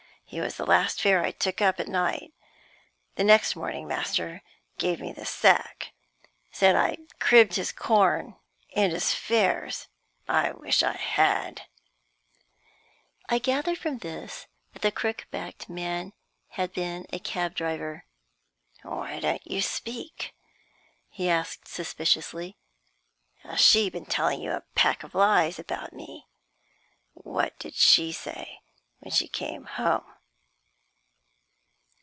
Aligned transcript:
He 0.23 0.39
was 0.39 0.55
the 0.55 0.65
last 0.65 1.01
fare 1.01 1.21
I 1.25 1.31
took 1.31 1.61
up 1.61 1.77
at 1.77 1.89
night. 1.89 2.33
The 3.15 3.23
next 3.25 3.53
morning 3.53 3.85
master 3.85 4.43
gave 4.77 5.01
me 5.01 5.11
the 5.11 5.25
sack 5.25 5.91
said 6.53 6.73
I 6.73 6.99
cribbed 7.19 7.55
his 7.55 7.73
corn 7.73 8.37
and 8.73 8.93
his 8.93 9.13
fares. 9.13 9.89
I 10.29 10.51
wish 10.53 10.83
I 10.83 10.93
had." 10.93 11.63
I 13.27 13.39
gathered 13.39 13.77
from 13.77 13.97
this 13.97 14.47
that 14.71 14.83
the 14.83 14.89
crook 14.93 15.27
backed 15.31 15.67
man 15.67 16.13
had 16.51 16.71
been 16.71 17.07
a 17.11 17.19
cab 17.19 17.53
driver. 17.53 18.05
"Why 18.83 19.19
don't 19.19 19.45
you 19.45 19.61
speak?" 19.61 20.33
he 21.09 21.27
asked, 21.29 21.67
suspiciously. 21.67 22.55
"Has 23.39 23.59
she 23.59 23.89
been 23.89 24.05
telling 24.05 24.39
you 24.41 24.51
a 24.53 24.63
pack 24.75 25.03
of 25.03 25.13
lies 25.13 25.59
about 25.59 25.91
me? 25.91 26.25
What 27.13 27.59
did 27.59 27.73
she 27.75 28.13
say 28.13 28.61
when 29.01 29.11
she 29.11 29.27
came 29.27 29.65
home?" 29.65 30.05